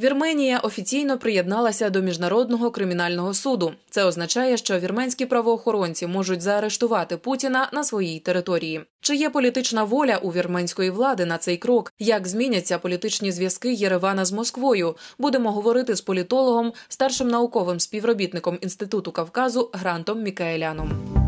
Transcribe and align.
Вірменія 0.00 0.58
офіційно 0.58 1.18
приєдналася 1.18 1.90
до 1.90 2.00
міжнародного 2.00 2.70
кримінального 2.70 3.34
суду. 3.34 3.72
Це 3.90 4.04
означає, 4.04 4.56
що 4.56 4.78
вірменські 4.78 5.26
правоохоронці 5.26 6.06
можуть 6.06 6.42
заарештувати 6.42 7.16
Путіна 7.16 7.68
на 7.72 7.84
своїй 7.84 8.20
території. 8.20 8.80
Чи 9.00 9.16
є 9.16 9.30
політична 9.30 9.84
воля 9.84 10.16
у 10.22 10.30
вірменської 10.30 10.90
влади 10.90 11.24
на 11.24 11.38
цей 11.38 11.56
крок? 11.56 11.92
Як 11.98 12.28
зміняться 12.28 12.78
політичні 12.78 13.32
зв'язки 13.32 13.72
Єревана 13.72 14.24
з 14.24 14.32
Москвою? 14.32 14.96
Будемо 15.18 15.52
говорити 15.52 15.96
з 15.96 16.00
політологом, 16.00 16.72
старшим 16.88 17.28
науковим 17.28 17.80
співробітником 17.80 18.58
інституту 18.60 19.12
Кавказу 19.12 19.70
Грантом 19.72 20.22
Мікаеляном. 20.22 21.25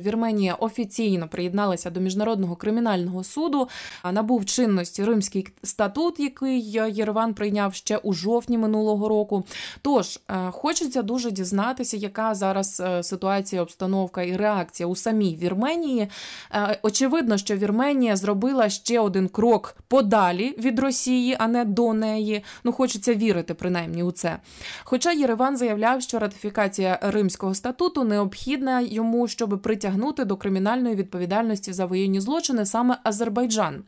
Вірменія 0.00 0.54
офіційно 0.54 1.28
приєдналася 1.28 1.90
до 1.90 2.00
міжнародного 2.00 2.56
кримінального 2.56 3.24
суду. 3.24 3.68
Набув 4.12 4.44
чинності 4.44 5.04
Римський 5.04 5.48
статут, 5.62 6.20
який 6.20 6.70
Єреван 6.70 7.34
прийняв 7.34 7.74
ще 7.74 7.96
у 7.96 8.12
жовтні 8.12 8.58
минулого 8.58 9.08
року. 9.08 9.44
Тож 9.82 10.18
е, 10.30 10.50
хочеться 10.50 11.02
дуже 11.02 11.30
дізнатися, 11.30 11.96
яка 11.96 12.34
зараз 12.34 12.80
е, 12.80 13.02
ситуація, 13.02 13.62
обстановка 13.62 14.22
і 14.22 14.36
реакція 14.36 14.86
у 14.86 14.96
самій 14.96 15.36
Вірменії. 15.36 16.08
Е, 16.52 16.78
очевидно, 16.82 17.36
що 17.36 17.56
Вірменія 17.56 18.16
зробила 18.16 18.68
ще 18.68 19.00
один 19.00 19.28
крок 19.28 19.76
подалі 19.88 20.54
від 20.58 20.78
Росії, 20.78 21.36
а 21.38 21.48
не 21.48 21.64
до 21.64 21.94
неї. 21.94 22.44
Ну, 22.64 22.72
хочеться 22.72 23.14
вірити, 23.14 23.54
принаймні 23.54 24.02
у 24.02 24.10
це. 24.10 24.36
Хоча 24.84 25.12
Єреван 25.12 25.56
заявляв, 25.56 26.02
що 26.02 26.18
ратифікація 26.18 26.98
Римського 27.02 27.54
статуту 27.54 28.04
необхідна 28.04 28.80
йому, 28.80 29.28
щоб 29.28 29.62
притягнути 29.62 29.87
притягнути 29.87 30.25
до 30.25 30.37
кримінальної 30.37 30.95
відповідальності 30.95 31.73
за 31.73 31.85
воєнні 31.85 32.19
злочини 32.19 32.65
саме 32.65 32.97
Азербайджан. 33.03 33.83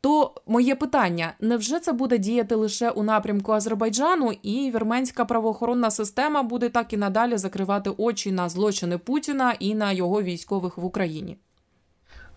То 0.00 0.34
моє 0.46 0.74
питання: 0.74 1.32
невже 1.40 1.80
це 1.80 1.92
буде 1.92 2.18
діяти 2.18 2.54
лише 2.54 2.90
у 2.90 3.02
напрямку 3.02 3.52
Азербайджану, 3.52 4.32
і 4.42 4.70
вірменська 4.70 5.24
правоохоронна 5.24 5.90
система 5.90 6.42
буде 6.42 6.68
так 6.68 6.92
і 6.92 6.96
надалі 6.96 7.36
закривати 7.36 7.90
очі 7.98 8.32
на 8.32 8.48
злочини 8.48 8.98
Путіна 8.98 9.52
і 9.52 9.74
на 9.74 9.92
його 9.92 10.22
військових 10.22 10.78
в 10.78 10.84
Україні? 10.84 11.38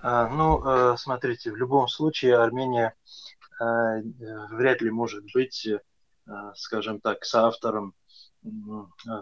А, 0.02 0.30
ну, 0.38 0.62
э, 0.66 0.98
смотрите, 0.98 1.52
в 1.52 1.58
любом 1.58 1.88
случае 1.88 2.38
Армения 2.38 2.92
э, 3.62 4.04
вряд 4.52 4.82
ли 4.82 4.92
может 4.92 5.24
быть, 5.36 5.68
э, 5.68 5.80
скажем 6.56 7.00
так, 7.00 7.26
соавтором, 7.26 7.94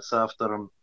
соавтором 0.02 0.70
Э, 0.70 0.79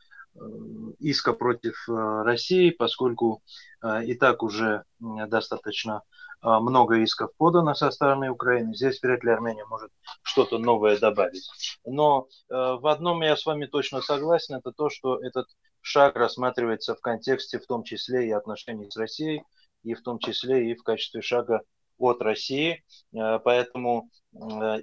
иска 1.00 1.34
против 1.34 1.88
э, 1.90 1.94
России, 2.24 2.70
поскольку 2.72 3.42
э, 3.82 4.06
и 4.06 4.14
так 4.16 4.44
уже 4.44 4.84
достаточно 5.00 6.04
много 6.42 6.98
исков 6.98 7.32
подано 7.38 7.74
со 7.74 7.90
стороны 7.90 8.30
Украины. 8.30 8.76
Здесь 8.76 9.02
вряд 9.02 9.24
ли 9.24 9.32
Армения 9.32 9.66
может 9.66 9.90
что-то 10.22 10.60
новое 10.60 11.00
добавить. 11.00 11.50
Но 11.84 12.28
в 12.48 12.92
одном 12.92 13.24
я 13.24 13.36
с 13.36 13.44
вами 13.44 13.66
точно 13.66 14.02
согласен, 14.02 14.54
это 14.54 14.72
то, 14.72 14.90
что 14.90 15.18
этот 15.18 15.48
шаг 15.82 16.16
рассматривается 16.16 16.94
в 16.94 17.02
контексте 17.02 17.58
в 17.58 17.66
том 17.66 17.84
числе 17.84 18.28
и 18.28 18.32
отношений 18.32 18.90
с 18.92 18.98
Россией, 18.98 19.44
и 19.82 19.96
в 19.96 20.04
том 20.04 20.20
числе 20.20 20.70
и 20.70 20.76
в 20.76 20.84
качестве 20.84 21.24
шага 21.24 21.62
от 21.98 22.22
России. 22.22 22.84
Поэтому 23.12 24.12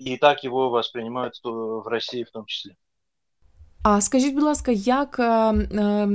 и 0.00 0.16
так 0.16 0.42
его 0.42 0.70
воспринимают 0.70 1.34
в 1.44 1.86
России 1.86 2.24
в 2.24 2.32
том 2.32 2.46
числе. 2.46 2.76
А 3.84 4.00
скажіть, 4.00 4.34
будь 4.34 4.42
ласка, 4.42 4.72
як. 4.72 5.16
Е, 5.18 5.24
е, 5.24 6.08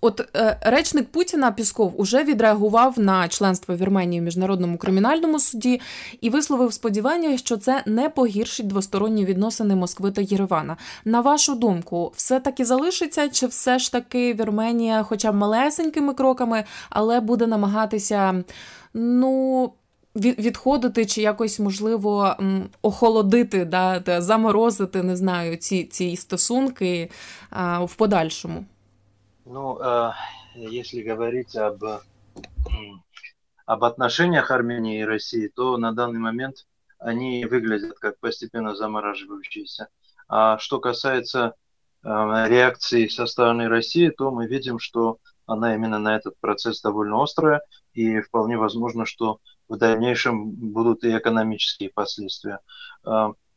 от 0.00 0.36
е, 0.36 0.58
речник 0.62 1.08
Путіна 1.08 1.52
Пісков 1.52 1.94
уже 1.96 2.24
відреагував 2.24 2.98
на 2.98 3.28
членство 3.28 3.76
Вірменії 3.76 4.20
в 4.20 4.24
міжнародному 4.24 4.78
кримінальному 4.78 5.38
суді 5.38 5.80
і 6.20 6.30
висловив 6.30 6.72
сподівання, 6.72 7.38
що 7.38 7.56
це 7.56 7.82
не 7.86 8.08
погіршить 8.08 8.66
двосторонні 8.66 9.24
відносини 9.24 9.76
Москви 9.76 10.10
та 10.10 10.20
Єревана. 10.20 10.76
На 11.04 11.20
вашу 11.20 11.54
думку, 11.54 12.12
все 12.16 12.40
таки 12.40 12.64
залишиться, 12.64 13.28
чи 13.28 13.46
все 13.46 13.78
ж 13.78 13.92
таки 13.92 14.34
Вірменія, 14.34 15.02
хоча 15.02 15.32
б 15.32 15.34
малесенькими 15.34 16.14
кроками, 16.14 16.64
але 16.90 17.20
буде 17.20 17.46
намагатися 17.46 18.44
ну 18.94 19.72
відходити 20.15 21.05
чи 21.05 21.21
якось 21.21 21.59
можливо 21.59 22.35
охолодити, 22.81 23.65
да, 23.65 24.21
заморозити, 24.21 25.03
не 25.03 25.15
знаю, 25.15 25.57
ці 25.57 25.83
ці 25.83 26.15
стосунки 26.15 27.11
а, 27.49 27.83
в 27.83 27.95
подальшому? 27.95 28.65
Ну, 29.45 29.79
э, 29.81 30.13
если 30.55 31.01
говорить 31.01 31.55
об, 31.55 31.83
об 33.65 33.83
отношениях 33.83 34.51
Армении 34.51 34.99
и 34.99 35.05
России, 35.05 35.47
то 35.47 35.77
на 35.77 35.91
данный 35.91 36.19
момент 36.19 36.67
они 36.99 37.45
выглядят 37.45 37.97
как 37.99 38.19
постепенно 38.19 38.75
замораживающиеся. 38.75 39.87
А 40.27 40.59
что 40.59 40.79
касается 40.79 41.39
э, 41.39 41.51
реакции 42.03 43.07
со 43.07 43.25
стороны 43.25 43.67
России, 43.67 44.09
то 44.09 44.31
мы 44.31 44.47
видим, 44.47 44.79
что 44.79 45.17
она 45.45 45.75
именно 45.75 45.99
на 45.99 46.15
этот 46.15 46.33
процесс 46.41 46.81
довольно 46.81 47.23
острая, 47.23 47.61
и 47.93 48.21
вполне 48.21 48.57
возможно, 48.57 49.05
что 49.05 49.39
в 49.69 49.77
дальнейшем 49.77 50.51
будуть 50.51 51.03
і 51.03 51.09
економічні 51.09 51.89
последствия. 51.95 52.59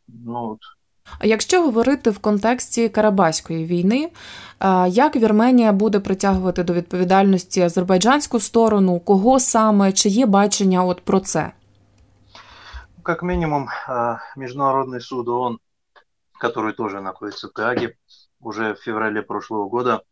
Ну, 0.09 0.59
а 1.19 1.27
якщо 1.27 1.63
говорити 1.63 2.11
в 2.11 2.19
контексті 2.19 2.89
Карабаської 2.89 3.65
війни, 3.67 4.11
як 4.89 5.17
Вірменія 5.17 5.73
буде 5.73 6.01
притягувати 6.01 6.65
до 6.65 6.73
відповідальності 6.73 7.61
азербайджанську 7.61 8.41
сторону, 8.41 9.01
кого 9.01 9.41
саме, 9.41 9.93
чи 9.93 10.09
є 10.09 10.27
бачення 10.27 10.85
от 10.85 11.01
про 11.01 11.21
це? 11.21 11.53
Как 13.03 13.23
минимум, 13.23 13.69
Международный 14.37 15.01
суд 15.01 15.29
ООН, 15.29 15.59
который 16.40 16.74
тоже 16.74 17.02
находится 17.02 17.50
в 17.50 17.54
Гааге, 17.54 17.98
уже 18.40 18.76
в 18.76 18.82
феврале 18.82 19.22
прошлого 19.22 19.68
года 19.68 20.04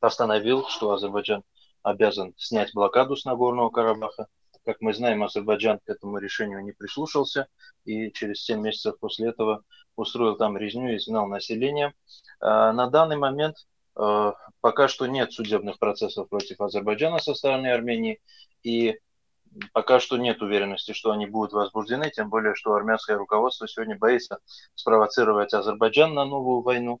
постановил, 0.00 0.66
что 0.68 0.92
Азербайджан 0.92 1.44
обязан 1.82 2.34
снять 2.36 2.74
блокаду 2.74 3.16
с 3.16 3.24
Нагорного 3.24 3.70
Карабаха, 3.70 4.26
Как 4.64 4.80
мы 4.80 4.92
знаем, 4.92 5.22
Азербайджан 5.22 5.78
к 5.78 5.88
этому 5.88 6.18
решению 6.18 6.62
не 6.62 6.72
прислушался 6.72 7.46
и 7.84 8.10
через 8.12 8.42
7 8.44 8.60
месяцев 8.60 8.98
после 8.98 9.28
этого 9.28 9.62
устроил 9.96 10.36
там 10.36 10.56
резню 10.56 10.92
и 10.92 10.96
изгнал 10.96 11.26
население. 11.26 11.94
А, 12.40 12.72
на 12.72 12.88
данный 12.88 13.16
момент 13.16 13.56
а, 13.94 14.34
пока 14.60 14.88
что 14.88 15.06
нет 15.06 15.32
судебных 15.32 15.78
процессов 15.78 16.28
против 16.28 16.60
Азербайджана 16.60 17.18
со 17.18 17.34
стороны 17.34 17.68
Армении, 17.68 18.20
и 18.62 18.98
пока 19.72 20.00
что 20.00 20.16
нет 20.16 20.42
уверенности, 20.42 20.92
что 20.92 21.10
они 21.10 21.26
будут 21.26 21.52
возбуждены, 21.52 22.10
тем 22.10 22.28
более, 22.28 22.54
что 22.54 22.74
армянское 22.74 23.16
руководство 23.16 23.68
сегодня 23.68 23.96
боится 23.96 24.38
спровоцировать 24.74 25.54
Азербайджан 25.54 26.14
на 26.14 26.24
новую 26.24 26.62
войну, 26.62 27.00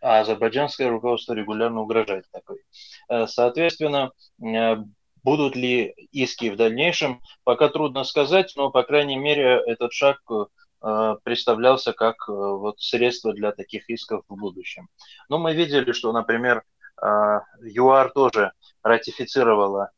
а 0.00 0.20
азербайджанское 0.20 0.88
руководство 0.88 1.34
регулярно 1.34 1.80
угрожает 1.82 2.24
такой. 2.30 2.62
Э, 3.08 3.26
соответственно, 3.26 4.12
э, 4.42 4.76
Будут 5.24 5.56
ли 5.56 5.94
иски 6.12 6.48
в 6.48 6.56
дальнейшем, 6.56 7.20
пока 7.42 7.68
трудно 7.68 8.04
сказать, 8.04 8.52
но, 8.56 8.70
по 8.70 8.84
крайней 8.84 9.16
мере, 9.16 9.60
этот 9.66 9.92
шаг 9.92 10.20
э, 10.30 11.16
представлялся 11.24 11.92
как 11.92 12.28
вот 12.28 12.80
средство 12.80 13.34
для 13.34 13.50
таких 13.50 13.90
исков 13.90 14.22
в 14.28 14.36
будущем. 14.36 14.88
Но 15.28 15.38
мы 15.38 15.54
видели, 15.54 15.90
что, 15.90 16.12
например, 16.12 16.62
ЮАР 17.02 18.12
тоже 18.12 18.52
ратифицировала 18.82 19.90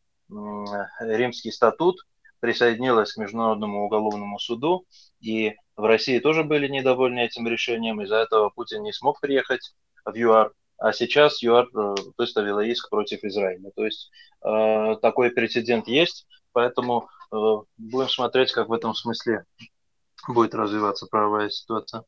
Римский 1.00 1.50
статут, 1.50 2.06
присоединилась 2.40 3.12
к 3.12 3.18
Международному 3.18 3.84
уголовному 3.84 4.38
суду, 4.38 4.86
и 5.20 5.54
в 5.76 5.84
России 5.84 6.18
тоже 6.18 6.44
были 6.44 6.68
недовольны 6.68 7.20
этим 7.20 7.46
решением, 7.48 8.00
из-за 8.02 8.16
этого 8.16 8.50
Путин 8.50 8.82
не 8.82 8.92
смог 8.92 9.20
приехать 9.20 9.74
в 10.04 10.14
ЮАР 10.14 10.52
а 10.80 10.94
сейчас 10.94 11.42
ЮАР 11.42 11.68
э, 11.76 11.94
выставила 12.16 12.60
иск 12.60 12.88
против 12.88 13.22
Израиля. 13.22 13.70
То 13.76 13.84
есть 13.84 14.10
э, 14.42 14.96
такой 15.02 15.30
прецедент 15.30 15.86
есть, 15.86 16.26
поэтому 16.52 17.10
э, 17.30 17.36
будем 17.76 18.08
смотреть, 18.08 18.50
как 18.52 18.70
в 18.70 18.72
этом 18.72 18.94
смысле 18.94 19.44
будет 20.26 20.54
развиваться 20.54 21.06
правовая 21.06 21.50
ситуация. 21.50 22.04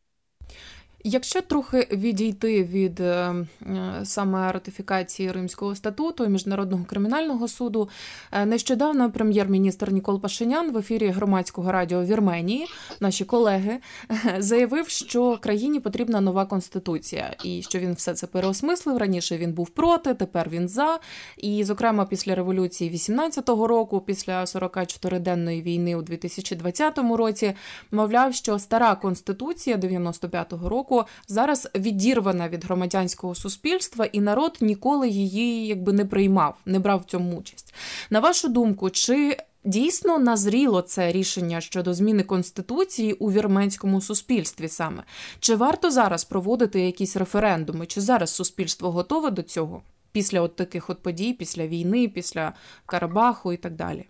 Якщо 1.04 1.40
трохи 1.40 1.88
відійти 1.93 2.64
від 2.64 3.00
е, 3.00 3.34
е, 3.62 4.00
саме 4.04 4.52
ратифікації 4.52 5.32
Римського 5.32 5.75
статуту 5.75 6.25
і 6.25 6.28
міжнародного 6.28 6.84
кримінального 6.84 7.49
суду, 7.49 7.88
е, 8.32 8.46
нещодавно 8.46 9.10
прем'єр-міністр 9.12 9.93
Нікол 9.93 10.20
Пашинян 10.20 10.72
в 10.72 10.78
ефірі 10.78 11.08
громадського 11.08 11.72
радіо 11.72 12.04
Вірменії, 12.04 12.66
наші 13.00 13.25
колеги, 13.25 13.78
заявив, 14.38 14.88
що 14.88 15.38
країні 15.43 15.81
потрібна 15.81 16.20
нова 16.20 16.46
конституція, 16.46 17.34
і 17.44 17.62
що 17.62 17.78
він 17.78 17.93
все 17.93 18.14
це 18.14 18.26
переосмислив. 18.26 18.96
Раніше 18.96 19.38
він 19.38 19.52
був 19.52 19.70
проти, 19.70 20.14
тепер 20.14 20.48
він 20.50 20.69
за. 20.69 20.98
І, 21.37 21.64
зокрема, 21.64 22.05
після 22.05 22.34
революції 22.34 22.90
18-го 22.90 23.66
року, 23.66 24.00
після 24.00 24.44
44-денної 24.44 25.62
війни 25.62 25.96
у 25.96 26.02
2020 26.02 26.98
році, 26.98 27.55
мовляв, 27.90 28.34
що 28.34 28.58
стара 28.58 28.94
конституція 28.94 29.76
95-го 29.76 30.69
року 30.69 30.92
року 30.93 31.09
зараз 31.29 31.69
відірвана 31.75 32.49
від 32.49 32.65
громадянського 32.65 33.35
суспільства, 33.35 34.05
і 34.05 34.21
народ 34.21 34.59
ніколи 34.61 35.09
її 35.09 35.67
якби 35.67 35.93
не 35.93 36.05
приймав, 36.05 36.56
не 36.67 36.79
брав 36.79 37.00
в 37.00 37.11
цьому 37.11 37.37
участь. 37.37 37.75
На 38.11 38.21
вашу 38.21 38.49
думку, 38.49 38.91
чи 38.91 39.37
Дійсно 39.65 40.19
назріло 40.19 40.83
це 40.83 41.12
рішення 41.12 41.61
щодо 41.61 41.94
зміни 41.94 42.23
конституції 42.23 43.12
у 43.12 43.33
вірменському 43.33 44.00
суспільстві 44.00 44.69
саме. 44.69 45.03
Чи 45.41 45.56
варто 45.56 45.91
зараз 45.91 46.25
проводити 46.25 46.81
якісь 46.81 47.17
референдуми? 47.17 47.87
Чи 47.87 48.00
зараз 48.00 48.31
суспільство 48.31 48.91
готове 48.91 49.31
до 49.31 49.43
цього 49.43 49.83
після 50.12 50.41
от 50.41 50.56
таких 50.56 50.91
от 50.91 51.03
подій, 51.03 51.33
після 51.33 51.67
війни, 51.67 52.09
після 52.09 52.53
Карабаху 52.87 53.53
і 53.53 53.56
так 53.56 53.75
далі? 53.77 54.05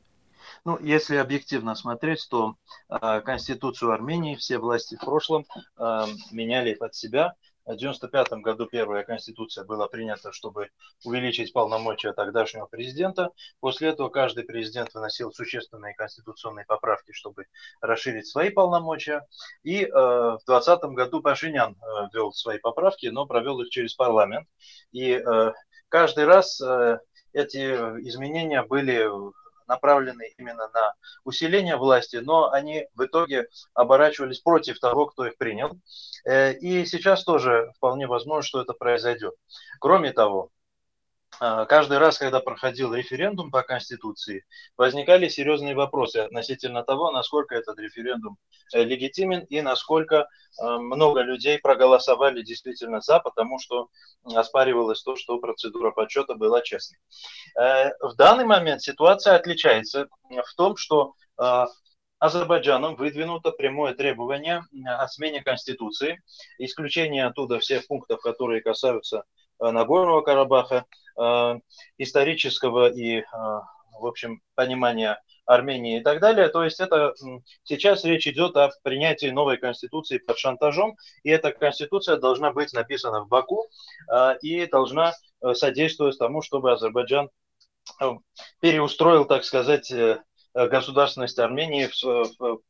Ну, 0.64 0.78
если 0.80 1.16
объективно 1.16 1.74
смотреть, 1.74 2.26
то 2.30 2.54
э, 2.88 3.20
Конституцию 3.22 3.90
Армении 3.92 4.36
все 4.36 4.58
власти 4.58 4.94
в 4.94 5.04
прошлом 5.04 5.44
э, 5.76 6.04
меняли 6.30 6.74
под 6.74 6.94
себя. 6.94 7.34
В 7.64 7.70
1995 7.70 8.42
году 8.42 8.66
первая 8.66 9.04
конституция 9.04 9.64
была 9.64 9.86
принята, 9.88 10.32
чтобы 10.32 10.70
увеличить 11.04 11.52
полномочия 11.52 12.12
тогдашнего 12.12 12.66
президента. 12.66 13.30
После 13.60 13.88
этого 13.88 14.08
каждый 14.08 14.44
президент 14.44 14.92
выносил 14.94 15.32
существенные 15.32 15.94
конституционные 15.94 16.64
поправки, 16.66 17.12
чтобы 17.12 17.46
расширить 17.80 18.28
свои 18.28 18.50
полномочия. 18.50 19.26
И 19.64 19.82
э, 19.84 19.88
в 19.88 20.40
2020 20.46 20.82
году 20.94 21.22
Пашинян 21.22 21.72
э, 21.72 22.08
ввел 22.12 22.32
свои 22.32 22.58
поправки, 22.58 23.06
но 23.06 23.26
провел 23.26 23.60
их 23.62 23.70
через 23.70 23.94
парламент. 23.94 24.46
И 24.92 25.10
э, 25.12 25.52
каждый 25.88 26.24
раз 26.24 26.60
э, 26.60 26.98
эти 27.32 27.58
изменения 28.06 28.62
были 28.62 29.08
направлены 29.72 30.34
именно 30.38 30.69
на 30.69 30.94
усиление 31.24 31.76
власти, 31.76 32.16
но 32.16 32.50
они 32.50 32.86
в 32.94 33.04
итоге 33.04 33.48
оборачивались 33.74 34.40
против 34.40 34.78
того, 34.80 35.06
кто 35.06 35.26
их 35.26 35.36
принял. 35.38 35.70
Э, 36.24 36.52
и 36.52 36.84
сейчас 36.84 37.24
тоже 37.24 37.72
вполне 37.76 38.06
возможно, 38.06 38.42
что 38.42 38.60
это 38.60 38.74
произойдет. 38.74 39.34
Кроме 39.80 40.12
того, 40.12 40.50
каждый 41.38 41.99
раз, 41.99 42.19
когда 42.19 42.40
проходил 42.40 42.94
референдум 42.94 43.50
по 43.50 43.62
Конституции, 43.62 44.44
возникали 44.76 45.29
серьезные 45.29 45.75
вопросы 45.75 46.19
относительно 46.19 46.82
того, 46.82 47.11
насколько 47.11 47.55
этот 47.55 47.79
референдум 47.79 48.37
э, 48.75 48.84
легитимен 48.84 49.40
и 49.44 49.61
насколько 49.61 50.17
э, 50.61 50.64
много 50.64 51.23
людей 51.23 51.58
проголосовали 51.58 52.43
действительно 52.43 53.00
за, 53.00 53.19
потому 53.19 53.58
что 53.58 53.88
оспаривалось 54.25 55.02
то, 55.02 55.17
что 55.17 55.38
процедура 55.38 55.90
подсчета 55.90 56.34
была 56.34 56.61
честной. 56.61 56.99
Э, 57.58 57.90
в 58.00 58.14
данный 58.17 58.44
момент 58.44 58.82
ситуация 58.82 59.34
отличается 59.34 60.08
в 60.29 60.55
том, 60.56 60.76
что 60.76 61.14
Азербайджаном 62.19 62.94
выдвинуто 62.94 63.50
прямое 63.50 63.94
требование 63.94 64.62
о 64.87 65.08
смене 65.08 65.43
Конституции, 65.43 66.23
исключение 66.58 67.26
оттуда 67.26 67.58
всех 67.58 67.87
пунктов, 67.88 68.20
которые 68.20 68.61
касаются 68.61 69.25
Нагорного 69.58 70.20
Карабаха, 70.20 70.84
исторического 71.98 72.90
и, 72.90 73.18
э, 73.18 73.22
в 73.32 74.06
общем, 74.06 74.40
понимания 74.54 75.20
Армении 75.44 75.98
и 75.98 76.02
так 76.02 76.20
далее. 76.20 76.48
То 76.48 76.62
есть 76.64 76.80
это 76.80 77.14
сейчас 77.64 78.04
речь 78.04 78.26
идет 78.28 78.56
о 78.56 78.70
принятии 78.82 79.26
новой 79.26 79.56
конституции 79.56 80.18
под 80.18 80.38
шантажом, 80.38 80.96
и 81.24 81.30
эта 81.30 81.50
конституция 81.52 82.16
должна 82.16 82.52
быть 82.52 82.72
написана 82.72 83.24
в 83.24 83.28
Баку 83.28 83.66
э, 84.10 84.38
и 84.42 84.66
должна 84.66 85.12
содействовать 85.54 86.18
тому, 86.18 86.40
чтобы 86.40 86.72
Азербайджан 86.72 87.28
переустроил, 88.60 89.24
так 89.24 89.44
сказать, 89.44 89.92
государственность 90.54 91.38
Армении 91.38 91.87
в, 91.87 92.02
в, 92.38 92.62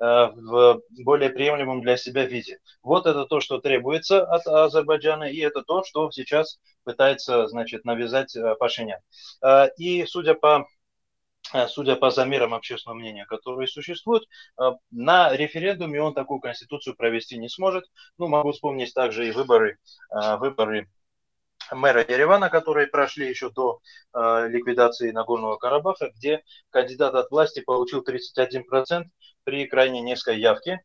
в 0.00 0.82
более 1.04 1.30
приемлемом 1.30 1.82
для 1.82 1.96
себя 1.96 2.24
виде. 2.24 2.58
Вот 2.82 3.06
это 3.06 3.24
то, 3.26 3.40
что 3.40 3.58
требуется 3.58 4.24
от 4.24 4.46
Азербайджана, 4.46 5.24
и 5.24 5.38
это 5.38 5.62
то, 5.62 5.84
что 5.84 6.10
сейчас 6.10 6.58
пытается, 6.84 7.46
значит, 7.48 7.84
навязать 7.84 8.34
э, 8.34 8.54
Пашинян. 8.54 9.00
Э, 9.42 9.68
и 9.76 10.06
судя 10.06 10.34
по 10.34 10.66
э, 11.52 11.66
судя 11.68 11.96
по 11.96 12.10
замерам 12.10 12.54
общественного 12.54 12.98
мнения, 12.98 13.26
которые 13.26 13.68
существуют, 13.68 14.24
на 14.90 15.36
референдуме 15.36 16.00
он 16.00 16.14
такую 16.14 16.40
конституцию 16.40 16.96
провести 16.96 17.36
не 17.36 17.48
сможет. 17.48 17.84
Ну, 18.16 18.28
могу 18.28 18.52
вспомнить 18.52 18.94
также 18.94 19.28
и 19.28 19.32
выборы, 19.32 19.78
выборы 20.10 20.88
мэра 21.72 22.00
Еревана, 22.00 22.50
которые 22.50 22.86
прошли 22.86 23.28
еще 23.28 23.50
до 23.50 23.80
э, 24.14 24.48
ликвидации 24.48 25.10
Нагорного 25.10 25.56
Карабаха, 25.56 26.10
где 26.16 26.42
кандидат 26.70 27.14
от 27.14 27.30
власти 27.30 27.60
получил 27.60 28.02
31% 28.02 29.04
при 29.44 29.66
крайне 29.66 30.02
низкой 30.02 30.38
явке, 30.38 30.82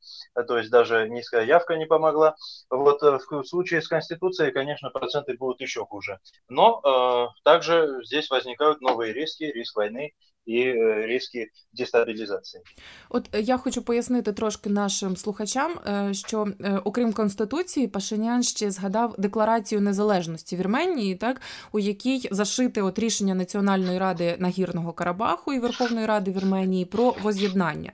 то 0.47 0.57
есть 0.57 0.69
даже 0.69 1.09
низкая 1.09 1.43
явка 1.45 1.75
не 1.75 1.85
помогла. 1.85 2.35
Вот 2.69 3.03
э, 3.03 3.19
в 3.29 3.43
случае 3.43 3.81
с 3.81 3.87
Конституцией, 3.87 4.51
конечно, 4.51 4.89
проценты 4.89 5.35
будут 5.35 5.59
еще 5.59 5.85
хуже. 5.85 6.19
Но 6.47 6.79
э, 6.81 7.41
также 7.43 7.99
здесь 8.03 8.29
возникают 8.29 8.79
новые 8.79 9.11
риски, 9.11 9.43
риск 9.43 9.75
войны 9.75 10.13
і 10.45 10.59
е, 10.61 11.05
різкі 11.07 11.47
дестабілізації. 11.73 12.63
От 13.09 13.29
е, 13.35 13.41
я 13.41 13.57
хочу 13.57 13.81
пояснити 13.81 14.33
трошки 14.33 14.69
нашим 14.69 15.17
слухачам, 15.17 15.71
е, 15.87 16.13
що 16.13 16.47
окрім 16.83 17.13
конституції, 17.13 17.87
Пашинян 17.87 18.43
ще 18.43 18.71
згадав 18.71 19.15
декларацію 19.17 19.81
незалежності 19.81 20.55
Вірменії, 20.55 21.15
так 21.15 21.41
у 21.71 21.79
якій 21.79 22.27
зашите 22.31 22.81
от 22.81 22.99
рішення 22.99 23.35
Національної 23.35 23.99
ради 23.99 24.35
нагірного 24.39 24.93
Карабаху 24.93 25.53
і 25.53 25.59
Верховної 25.59 26.05
Ради 26.05 26.31
Вірменії 26.31 26.85
про 26.85 27.15
воз'єднання. 27.23 27.91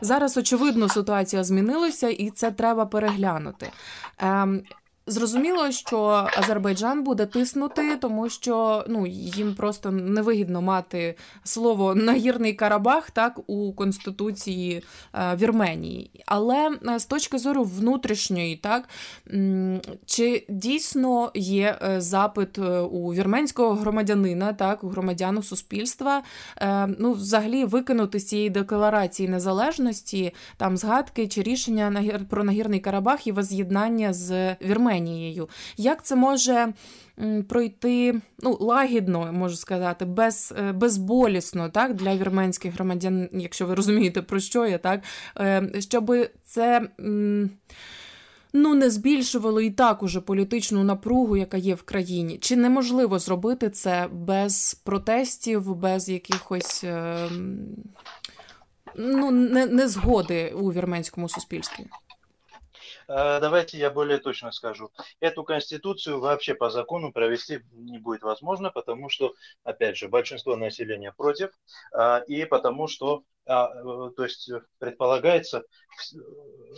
Зараз 0.00 0.36
очевидно 0.36 0.88
ситуація 0.88 1.44
змінилася, 1.44 2.08
і 2.08 2.30
це 2.30 2.50
треба 2.50 2.86
переглянути. 2.86 3.70
Зрозуміло, 5.10 5.70
що 5.70 6.26
Азербайджан 6.38 7.02
буде 7.02 7.26
тиснути, 7.26 7.96
тому 7.96 8.28
що 8.28 8.84
ну 8.88 9.06
їм 9.06 9.54
просто 9.54 9.90
невигідно 9.90 10.62
мати 10.62 11.14
слово 11.44 11.94
нагірний 11.94 12.52
Карабах 12.52 13.10
так 13.10 13.40
у 13.46 13.72
конституції 13.72 14.82
е, 15.14 15.36
Вірменії. 15.36 16.10
Але 16.26 16.70
е, 16.88 16.98
з 16.98 17.06
точки 17.06 17.38
зору 17.38 17.64
внутрішньої, 17.64 18.56
так 18.56 18.88
чи 20.06 20.46
дійсно 20.48 21.30
є 21.34 21.78
е, 21.82 22.00
запит 22.00 22.58
у 22.90 23.14
вірменського 23.14 23.74
громадянина, 23.74 24.52
так 24.52 24.84
у 24.84 24.88
громадян 24.88 25.42
суспільства, 25.42 26.22
ну 26.98 27.12
взагалі 27.12 27.64
викинути 27.64 28.18
з 28.18 28.28
цієї 28.28 28.50
декларації 28.50 29.28
незалежності 29.28 30.34
там 30.56 30.76
згадки 30.76 31.28
чи 31.28 31.42
рішення 31.42 32.02
про 32.28 32.44
нагірний 32.44 32.80
Карабах 32.80 33.26
і 33.26 33.32
воз'єднання 33.32 34.12
з 34.12 34.56
Вірменією? 34.62 34.99
Арменією. 35.00 35.48
Як 35.76 36.04
це 36.04 36.16
може 36.16 36.72
пройти 37.48 38.20
ну, 38.42 38.56
лагідно, 38.60 39.32
можу 39.32 39.56
сказати, 39.56 40.04
без, 40.04 40.54
е, 40.58 40.72
безболісно 40.72 41.68
так, 41.68 41.94
для 41.94 42.16
вірменських 42.16 42.74
громадян, 42.74 43.28
якщо 43.32 43.66
ви 43.66 43.74
розумієте, 43.74 44.22
про 44.22 44.40
що 44.40 44.66
я, 44.66 44.78
так, 44.78 45.00
е, 45.38 45.70
щоб 45.78 46.16
це. 46.44 46.88
Ну, 48.52 48.74
не 48.74 48.90
збільшувало 48.90 49.60
і 49.60 49.70
так 49.70 50.02
уже 50.02 50.20
політичну 50.20 50.84
напругу, 50.84 51.36
яка 51.36 51.56
є 51.56 51.74
в 51.74 51.82
країні. 51.82 52.38
Чи 52.38 52.56
неможливо 52.56 53.18
зробити 53.18 53.70
це 53.70 54.08
без 54.12 54.74
протестів, 54.84 55.76
без 55.76 56.08
якихось 56.08 56.84
е, 56.84 57.28
ну, 58.96 59.30
незгоди 59.30 60.54
у 60.56 60.72
вірменському 60.72 61.28
суспільстві? 61.28 61.86
Э, 63.10 63.40
давайте 63.40 63.76
я 63.76 63.90
более 63.90 64.18
точно 64.18 64.52
скажу. 64.52 64.92
Эту 65.18 65.42
конституцию 65.42 66.20
вообще 66.20 66.54
по 66.54 66.70
закону 66.70 67.12
провести 67.12 67.60
не 67.72 67.98
будет 67.98 68.22
возможно, 68.22 68.70
потому 68.70 69.08
что, 69.08 69.34
опять 69.64 69.96
же, 69.96 70.08
большинство 70.08 70.54
населения 70.54 71.12
против, 71.12 71.50
а, 71.92 72.18
и 72.18 72.44
потому 72.44 72.86
что 72.86 73.24
э, 73.46 73.50
то 73.50 74.22
есть 74.22 74.48
предполагается 74.78 75.64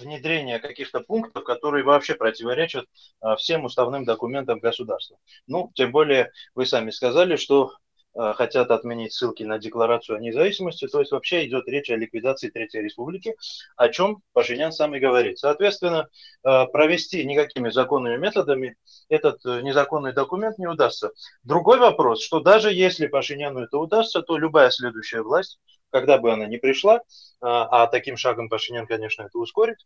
внедрение 0.01 0.59
каких-то 0.59 1.01
пунктов, 1.01 1.45
которые 1.45 1.85
вообще 1.85 2.15
противоречат 2.15 2.87
всем 3.37 3.67
уставным 3.67 4.05
документам 4.05 4.59
государства. 4.59 5.19
Ну, 5.47 5.71
тем 5.75 5.93
более 5.93 6.33
вы 6.55 6.65
сами 6.65 6.91
сказали, 6.91 7.37
что 7.37 7.73
Э, 7.73 7.92
хотят 8.15 8.71
отменить 8.71 9.13
ссылки 9.13 9.43
на 9.43 9.59
декларацию 9.59 10.17
о 10.17 10.21
независимости, 10.21 10.87
то 10.87 11.01
есть 11.01 11.13
вообще 11.13 11.47
идет 11.47 11.67
речь 11.69 11.91
о 11.91 11.97
ликвидации 11.97 12.51
Третьей 12.51 12.83
Республики, 12.83 13.37
о 13.77 13.89
чем 13.89 14.23
Пашинян 14.33 14.73
сам 14.73 14.95
и 14.95 15.01
говорит. 15.01 15.39
Соответственно, 15.39 16.09
э, 16.45 16.67
провести 16.67 17.25
никакими 17.25 17.71
законными 17.71 18.17
методами 18.17 18.77
этот 19.09 19.45
э, 19.47 19.63
незаконный 19.63 20.13
документ 20.13 20.59
не 20.59 20.67
удастся. 20.67 21.13
Другой 21.43 21.79
вопрос, 21.79 22.23
что 22.23 22.41
даже 22.41 22.73
если 22.73 23.07
Пашиняну 23.07 23.61
это 23.61 23.79
удастся, 23.79 24.23
то 24.23 24.37
любая 24.37 24.71
следующая 24.71 25.23
власть, 25.23 25.59
когда 25.91 26.19
бы 26.19 26.33
она 26.33 26.47
ни 26.47 26.57
пришла, 26.57 27.01
а 27.41 27.87
таким 27.87 28.17
шагом 28.17 28.49
Пашинян, 28.49 28.87
конечно, 28.87 29.23
это 29.23 29.39
ускорит, 29.39 29.77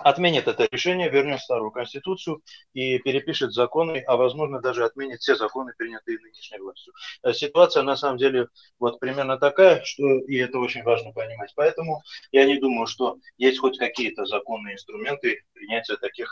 отменит 0.00 0.48
это 0.48 0.68
решение, 0.70 1.08
вернет 1.08 1.40
старую 1.40 1.70
конституцию 1.70 2.42
и 2.74 2.98
перепишет 2.98 3.52
законы, 3.52 4.02
а 4.06 4.16
возможно 4.16 4.60
даже 4.60 4.84
отменит 4.84 5.20
все 5.20 5.36
законы, 5.36 5.72
принятые 5.76 6.18
нынешней 6.18 6.58
властью. 6.58 6.92
Э, 7.22 7.32
ситуация 7.32 7.82
на 7.82 7.96
самом 7.96 8.18
деле 8.18 8.48
вот 8.78 9.00
примерно 9.00 9.38
такая, 9.38 9.82
что 9.84 10.02
и 10.02 10.36
это 10.36 10.58
очень 10.58 10.82
важно 10.82 11.12
понимать. 11.12 11.52
Поэтому 11.56 12.02
я 12.32 12.44
не 12.44 12.58
думаю, 12.58 12.86
что 12.86 13.18
есть 13.38 13.58
хоть 13.58 13.78
какие-то 13.78 14.26
законные 14.26 14.74
инструменты 14.74 15.42
принятия 15.52 15.96
таких 15.96 16.28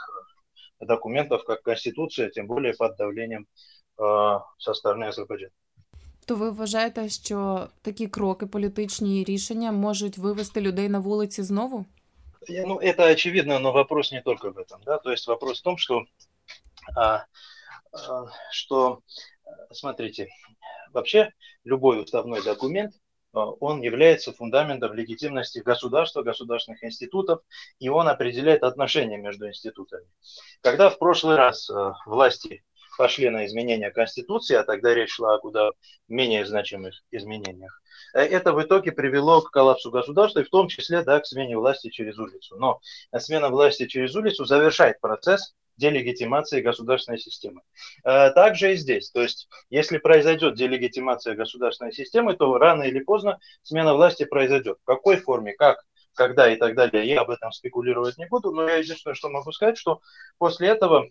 э, 0.81 0.87
документов, 0.87 1.45
как 1.45 1.62
Конституция, 1.62 2.31
тем 2.31 2.47
более 2.47 2.75
под 2.75 2.97
давлением 2.97 3.47
э, 3.99 4.38
со 4.59 4.75
стороны 4.75 5.04
Азербайджана. 5.04 5.52
Тобто, 6.26 6.45
ви 6.45 6.50
вважаєте, 6.50 7.09
що 7.09 7.69
такі 7.83 8.07
кроки, 8.07 8.47
політичні 8.47 9.25
рішення 9.25 9.73
можуть 9.73 10.19
вивести 10.19 10.61
людей 10.61 10.88
на 10.88 10.99
вулиці 10.99 11.43
знову? 11.43 11.87
Ну, 12.48 12.79
это 12.79 13.05
очевидно, 13.05 13.60
но 13.60 13.72
вопрос 13.72 14.12
не 14.12 14.22
только 14.22 14.51
в 14.51 14.58
этом, 14.58 14.81
да, 14.84 14.98
то 14.98 15.12
есть 15.12 15.27
вопрос 15.27 15.60
в 15.60 15.63
том, 15.63 15.77
что, 15.77 16.05
а, 16.96 17.25
а, 17.91 18.25
что, 18.51 19.01
смотрите, 19.72 20.29
вообще 20.93 21.34
любой 21.63 22.01
уставной 22.01 22.41
документ 22.41 22.93
Э, 23.34 23.39
он 23.60 23.81
является 23.81 24.34
фундаментом 24.34 24.93
легитимности 24.93 25.60
государства, 25.60 26.24
государственных 26.24 26.84
институтов, 26.84 27.41
и 27.79 27.89
он 27.89 28.08
определяет 28.08 28.63
отношения 28.63 29.17
между 29.17 29.48
институтами. 29.48 30.08
Когда 30.62 30.89
в 30.89 30.98
прошлый 30.98 31.36
раз 31.36 31.69
э, 31.69 31.93
власти 32.05 32.63
пошли 32.98 33.29
на 33.29 33.46
изменения 33.46 33.91
Конституции, 33.91 34.55
а 34.55 34.63
тогда 34.63 34.93
речь 34.93 35.12
шла 35.12 35.36
о 35.36 35.39
куда 35.39 35.72
менее 36.08 36.46
значимых 36.46 37.01
изменениях, 37.12 37.81
это 38.13 38.54
в 38.54 38.62
итоге 38.62 38.92
привело 38.92 39.42
к 39.42 39.51
коллапсу 39.51 39.92
государства, 39.92 40.39
и 40.39 40.44
в 40.44 40.50
том 40.50 40.68
числе 40.68 41.04
да, 41.04 41.20
к 41.20 41.25
смене 41.25 41.58
власти 41.58 41.89
через 41.89 42.18
улицу. 42.18 42.58
Но 42.58 42.80
смена 43.18 43.50
власти 43.50 43.88
через 43.88 44.16
улицу 44.16 44.46
завершает 44.46 45.00
процесс 45.00 45.54
делегитимации 45.80 46.62
государственной 46.62 47.18
системы. 47.18 47.62
Э, 48.04 48.32
также 48.32 48.74
и 48.74 48.75
здесь. 48.75 49.10
То 49.12 49.22
есть, 49.22 49.48
если 49.70 49.98
произойдет 49.98 50.56
делегитимация 50.56 51.36
государственной 51.36 51.94
системы, 51.94 52.36
то 52.36 52.58
рано 52.58 52.84
или 52.84 53.00
поздно 53.00 53.39
смена 53.63 53.94
власти 53.96 54.25
произойдет. 54.25 54.78
В 54.82 54.86
какой 54.86 55.18
форме, 55.18 55.54
как, 55.54 55.84
когда 56.13 56.51
и 56.51 56.58
так 56.58 56.75
далее, 56.75 57.08
я 57.08 57.22
об 57.22 57.30
этом 57.30 57.51
спекулировать 57.51 58.18
не 58.18 58.28
буду, 58.28 58.51
но 58.51 58.68
я 58.68 58.75
единственное, 58.75 59.16
что 59.16 59.30
могу 59.30 59.51
сказать, 59.54 59.78
что 59.78 60.01
после 60.38 60.68
этого 60.68 61.08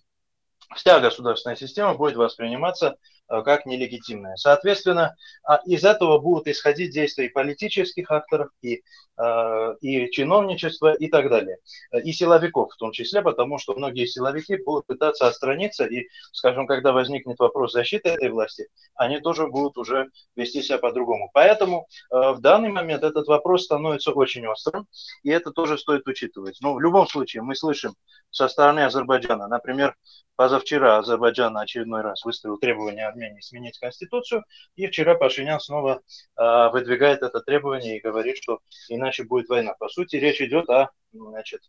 вся 0.77 1.01
государственная 1.01 1.57
система 1.57 1.95
будет 1.95 2.17
восприниматься 2.17 2.89
э, 2.89 2.97
как 3.29 3.67
нелегитимная. 3.67 4.37
Соответственно, 4.37 5.17
а 5.45 5.61
из 5.67 5.85
этого 5.85 6.19
будут 6.19 6.47
исходить 6.49 6.93
действия 6.93 7.27
и 7.27 7.31
политических 7.31 8.11
акторов, 8.11 8.49
и, 8.63 8.83
э, 9.19 9.75
и 9.81 10.11
чиновничества, 10.11 10.95
и 10.95 11.09
так 11.09 11.29
далее. 11.29 11.59
И 11.93 12.13
силовиков 12.13 12.73
в 12.73 12.77
том 12.77 12.93
числе, 12.93 13.23
потому 13.23 13.59
что 13.59 13.75
многие 13.75 14.07
силовики 14.07 14.57
будут 14.57 14.87
пытаться 14.87 15.27
отстраниться, 15.27 15.85
и, 15.85 16.09
скажем, 16.33 16.67
когда 16.67 16.93
возникнет 16.93 17.39
вопрос 17.39 17.73
защиты 17.73 18.11
этой 18.11 18.31
власти, 18.31 18.69
они 18.95 19.21
тоже 19.21 19.47
будут 19.47 19.77
уже 19.77 20.09
вести 20.35 20.63
себя 20.63 20.79
по-другому. 20.79 21.31
Поэтому 21.35 21.87
э, 22.11 22.33
в 22.33 22.41
данный 22.41 22.71
момент 22.71 23.05
этот 23.05 23.27
вопрос 23.27 23.65
становится 23.65 24.13
очень 24.13 24.47
острым, 24.47 24.87
и 25.23 25.31
это 25.31 25.51
тоже 25.51 25.77
стоит 25.79 26.07
учитывать. 26.09 26.59
Но 26.63 26.75
в 26.75 26.81
любом 26.81 27.07
случае 27.07 27.43
мы 27.43 27.55
слышим 27.55 27.95
со 28.31 28.49
стороны 28.49 28.81
Азербайджана, 28.81 29.49
например, 29.49 29.95
Позавчера 30.39 30.99
Азербайджан 30.99 31.57
очередной 31.59 32.01
раз 32.03 32.25
выставил 32.25 32.59
требование 32.59 33.09
Армении 33.19 33.41
сменить 33.41 33.79
конституцию, 33.79 34.45
и 34.77 34.87
вчера 34.87 35.15
Пашинян 35.15 35.61
снова 35.61 36.01
э, 36.37 36.69
выдвигает 36.71 37.23
это 37.23 37.41
требование 37.41 37.99
и 37.99 38.01
говорит, 38.01 38.37
что 38.39 38.61
иначе 38.89 39.25
будет 39.25 39.49
война. 39.49 39.75
По 39.79 39.89
сути, 39.89 40.17
речь 40.17 40.41
идет 40.41 40.71
о 40.71 40.91
значит, 41.13 41.63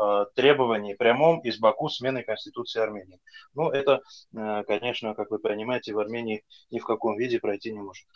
э, 0.00 0.26
требовании 0.34 0.94
прямом 0.94 1.40
из 1.40 1.58
Баку 1.58 1.88
смены 1.88 2.22
конституции 2.22 2.80
Армении. 2.80 3.20
Ну, 3.54 3.70
это, 3.70 4.02
э, 4.36 4.62
конечно, 4.66 5.14
как 5.14 5.30
вы 5.30 5.38
понимаете, 5.38 5.94
в 5.94 5.98
Армении 5.98 6.44
ни 6.70 6.78
в 6.78 6.84
каком 6.84 7.16
виде 7.16 7.40
пройти 7.40 7.72
не 7.72 7.80
может. 7.80 8.06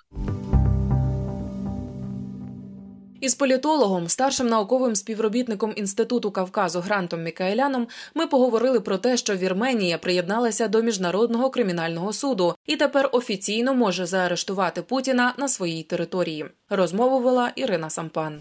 Із 3.25 3.35
політологом, 3.35 4.09
старшим 4.09 4.47
науковим 4.47 4.97
співробітником 4.97 5.73
інституту 5.77 6.31
Кавказу 6.31 6.81
Грантом 6.81 7.23
Мікаеляном, 7.23 7.89
ми 8.15 8.27
поговорили 8.27 8.81
про 8.81 8.99
те, 8.99 9.17
що 9.17 9.37
Вірменія 9.37 9.99
приєдналася 9.99 10.69
до 10.69 10.83
міжнародного 10.83 11.51
кримінального 11.51 12.13
суду 12.13 12.55
і 12.67 12.77
тепер 12.77 13.09
офіційно 13.13 13.75
може 13.75 14.07
заарештувати 14.07 14.83
Путіна 14.83 15.35
на 15.39 15.49
своїй 15.49 15.83
території. 15.83 16.47
Розмову 16.71 17.19
вела 17.19 17.53
Ірина 17.57 17.91
Сампан. 17.91 18.41